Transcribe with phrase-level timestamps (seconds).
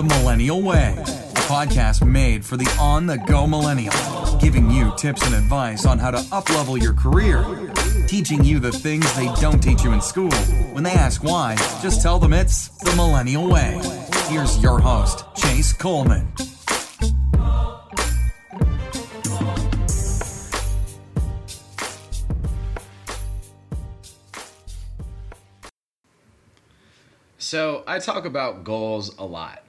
[0.00, 3.92] The Millennial Way, a podcast made for the on the go millennial,
[4.40, 7.44] giving you tips and advice on how to uplevel your career,
[8.06, 10.32] teaching you the things they don't teach you in school.
[10.72, 13.78] When they ask why, just tell them it's The Millennial Way.
[14.28, 16.32] Here's your host, Chase Coleman.
[27.36, 29.62] So I talk about goals a lot.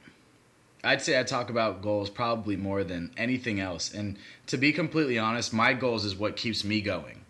[0.84, 3.94] I'd say I talk about goals probably more than anything else.
[3.94, 4.18] And
[4.48, 7.22] to be completely honest, my goals is what keeps me going.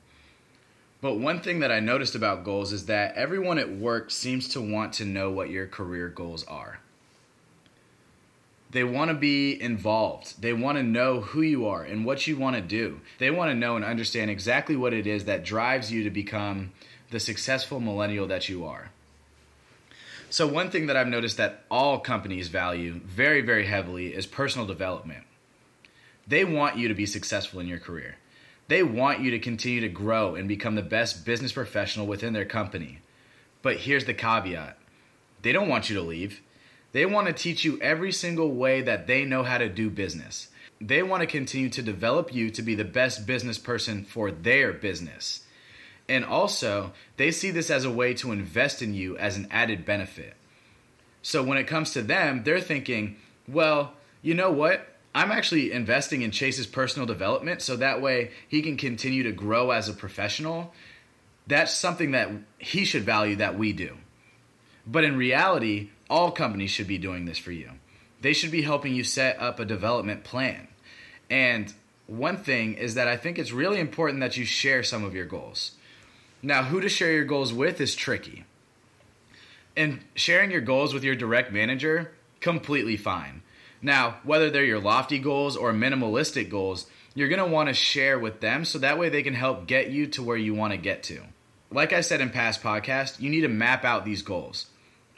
[1.01, 4.61] But one thing that I noticed about goals is that everyone at work seems to
[4.61, 6.79] want to know what your career goals are.
[8.69, 10.41] They want to be involved.
[10.41, 13.01] They want to know who you are and what you want to do.
[13.17, 16.71] They want to know and understand exactly what it is that drives you to become
[17.09, 18.91] the successful millennial that you are.
[20.31, 24.65] So, one thing that I've noticed that all companies value very, very heavily is personal
[24.65, 25.25] development.
[26.25, 28.15] They want you to be successful in your career.
[28.69, 32.45] They want you to continue to grow and become the best business professional within their
[32.45, 32.99] company.
[33.61, 34.77] But here's the caveat
[35.41, 36.39] they don't want you to leave.
[36.93, 40.47] They want to teach you every single way that they know how to do business.
[40.79, 44.71] They want to continue to develop you to be the best business person for their
[44.71, 45.43] business.
[46.11, 49.85] And also, they see this as a way to invest in you as an added
[49.85, 50.33] benefit.
[51.21, 53.15] So when it comes to them, they're thinking,
[53.47, 54.85] well, you know what?
[55.15, 59.71] I'm actually investing in Chase's personal development so that way he can continue to grow
[59.71, 60.73] as a professional.
[61.47, 63.95] That's something that he should value that we do.
[64.85, 67.71] But in reality, all companies should be doing this for you.
[68.19, 70.67] They should be helping you set up a development plan.
[71.29, 71.73] And
[72.07, 75.25] one thing is that I think it's really important that you share some of your
[75.25, 75.71] goals.
[76.43, 78.45] Now, who to share your goals with is tricky.
[79.77, 83.43] And sharing your goals with your direct manager, completely fine.
[83.81, 88.17] Now, whether they're your lofty goals or minimalistic goals, you're going to want to share
[88.17, 90.77] with them so that way they can help get you to where you want to
[90.77, 91.21] get to.
[91.71, 94.67] Like I said in past podcasts, you need to map out these goals.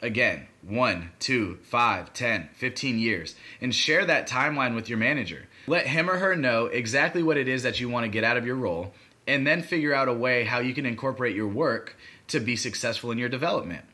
[0.02, 5.46] Again, one, two, five, 10, 15 years, and share that timeline with your manager.
[5.66, 8.36] Let him or her know exactly what it is that you want to get out
[8.36, 8.92] of your role
[9.26, 11.96] and then figure out a way how you can incorporate your work
[12.28, 13.84] to be successful in your development.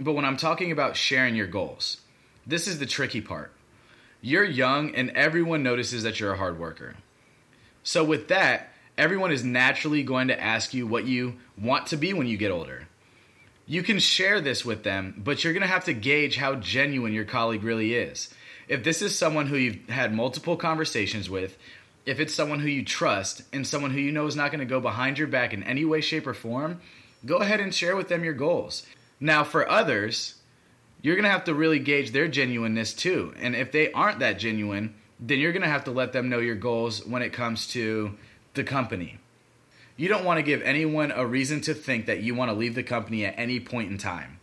[0.00, 1.98] But when I'm talking about sharing your goals,
[2.46, 3.52] this is the tricky part.
[4.20, 6.96] You're young and everyone notices that you're a hard worker.
[7.82, 12.12] So, with that, everyone is naturally going to ask you what you want to be
[12.12, 12.88] when you get older.
[13.66, 17.12] You can share this with them, but you're going to have to gauge how genuine
[17.12, 18.32] your colleague really is.
[18.66, 21.56] If this is someone who you've had multiple conversations with,
[22.08, 24.64] if it's someone who you trust and someone who you know is not going to
[24.64, 26.80] go behind your back in any way, shape, or form,
[27.26, 28.86] go ahead and share with them your goals.
[29.20, 30.36] Now, for others,
[31.02, 33.34] you're going to have to really gauge their genuineness too.
[33.38, 36.38] And if they aren't that genuine, then you're going to have to let them know
[36.38, 38.16] your goals when it comes to
[38.54, 39.18] the company.
[39.98, 42.74] You don't want to give anyone a reason to think that you want to leave
[42.74, 44.40] the company at any point in time.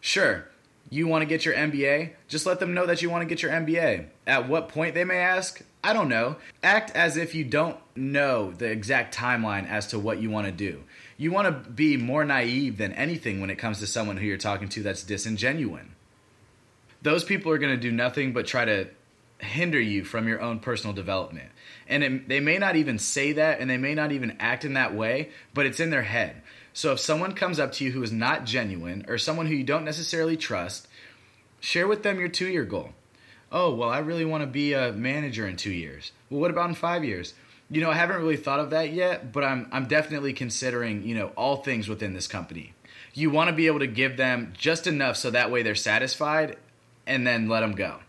[0.00, 0.48] Sure,
[0.88, 3.42] you want to get your MBA, just let them know that you want to get
[3.42, 4.06] your MBA.
[4.26, 6.34] At what point they may ask, I don't know.
[6.64, 10.52] Act as if you don't know the exact timeline as to what you want to
[10.52, 10.82] do.
[11.16, 14.36] You want to be more naive than anything when it comes to someone who you're
[14.36, 15.90] talking to that's disingenuine.
[17.02, 18.88] Those people are going to do nothing but try to
[19.38, 21.50] hinder you from your own personal development.
[21.86, 24.72] And it, they may not even say that and they may not even act in
[24.72, 26.42] that way, but it's in their head.
[26.72, 29.62] So if someone comes up to you who is not genuine or someone who you
[29.62, 30.88] don't necessarily trust,
[31.60, 32.90] share with them your two year goal.
[33.52, 36.12] Oh, well, I really want to be a manager in two years.
[36.30, 37.34] Well, what about in five years?
[37.70, 41.14] You know, I haven't really thought of that yet, but I'm, I'm definitely considering, you
[41.14, 42.74] know, all things within this company.
[43.14, 46.56] You want to be able to give them just enough so that way they're satisfied
[47.06, 48.00] and then let them go.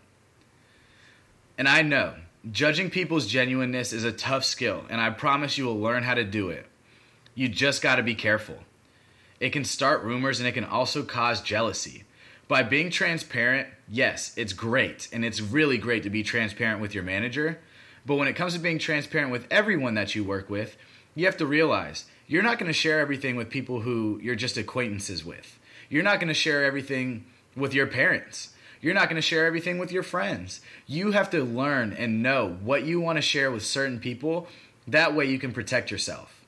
[1.56, 2.14] And I know
[2.50, 6.24] judging people's genuineness is a tough skill, and I promise you will learn how to
[6.24, 6.66] do it.
[7.34, 8.58] You just got to be careful.
[9.40, 12.04] It can start rumors and it can also cause jealousy.
[12.48, 15.08] By being transparent, yes, it's great.
[15.12, 17.58] And it's really great to be transparent with your manager.
[18.06, 20.76] But when it comes to being transparent with everyone that you work with,
[21.14, 24.56] you have to realize you're not going to share everything with people who you're just
[24.56, 25.58] acquaintances with.
[25.90, 28.54] You're not going to share everything with your parents.
[28.80, 30.60] You're not going to share everything with your friends.
[30.86, 34.48] You have to learn and know what you want to share with certain people.
[34.86, 36.38] That way you can protect yourself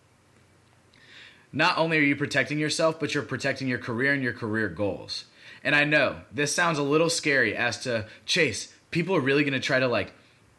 [1.52, 5.24] not only are you protecting yourself, but you're protecting your career and your career goals.
[5.62, 9.52] And I know this sounds a little scary as to Chase, people are really going
[9.52, 10.12] to try to like,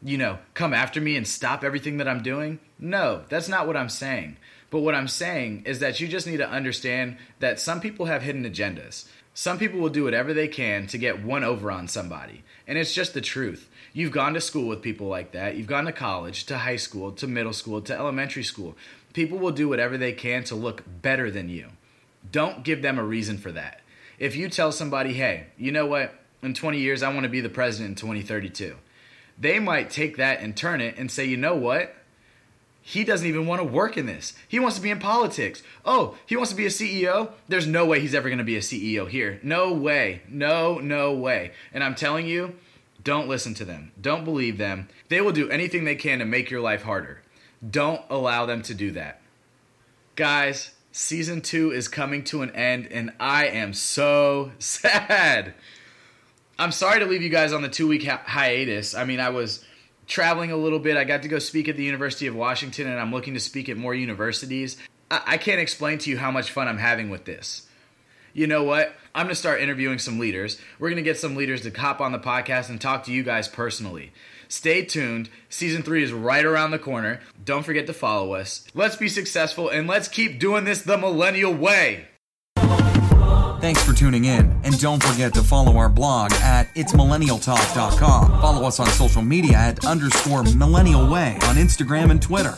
[0.04, 2.60] you know, come after me and stop everything that I'm doing.
[2.80, 4.38] No, that's not what I'm saying.
[4.70, 8.22] But what I'm saying is that you just need to understand that some people have
[8.22, 9.08] hidden agendas.
[9.34, 12.44] Some people will do whatever they can to get one over on somebody.
[12.68, 13.70] And it's just the truth.
[13.94, 15.56] You've gone to school with people like that.
[15.56, 18.76] You've gone to college, to high school, to middle school, to elementary school.
[19.14, 21.68] People will do whatever they can to look better than you.
[22.32, 23.82] Don't give them a reason for that.
[24.22, 26.14] If you tell somebody, hey, you know what?
[26.44, 28.76] In 20 years, I want to be the president in 2032.
[29.40, 31.96] They might take that and turn it and say, you know what?
[32.84, 34.36] He doesn't even want to work in this.
[34.48, 35.64] He wants to be in politics.
[35.84, 37.32] Oh, he wants to be a CEO?
[37.48, 39.40] There's no way he's ever going to be a CEO here.
[39.42, 40.22] No way.
[40.30, 41.54] No, no way.
[41.74, 42.54] And I'm telling you,
[43.04, 43.92] don't listen to them.
[44.00, 44.88] Don't believe them.
[45.10, 47.24] They will do anything they can to make your life harder.
[47.68, 49.20] Don't allow them to do that.
[50.16, 55.54] Guys, season two is coming to an end, and I am so sad.
[56.60, 58.94] I'm sorry to leave you guys on the two week hi- hiatus.
[58.94, 59.64] I mean, I was
[60.08, 60.98] traveling a little bit.
[60.98, 63.70] I got to go speak at the University of Washington, and I'm looking to speak
[63.70, 64.78] at more universities.
[65.10, 67.68] I, I can't explain to you how much fun I'm having with this.
[68.34, 68.96] You know what?
[69.14, 70.58] I'm going to start interviewing some leaders.
[70.80, 73.24] We're going to get some leaders to hop on the podcast and talk to you
[73.24, 74.14] guys personally.
[74.52, 75.30] Stay tuned.
[75.48, 77.22] Season three is right around the corner.
[77.44, 78.66] Don't forget to follow us.
[78.74, 82.08] Let's be successful and let's keep doing this the millennial way.
[83.62, 88.42] Thanks for tuning in, and don't forget to follow our blog at itsmillennialtalk.com.
[88.42, 92.58] Follow us on social media at underscore millennial way on Instagram and Twitter.